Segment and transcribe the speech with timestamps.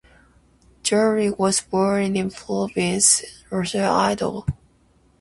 [0.81, 4.45] Gerety was born in Providence, Rhode Island.